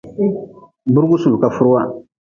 Burgu 0.95 1.15
suli 1.21 1.37
ka 1.41 1.49
furwa. 1.55 1.81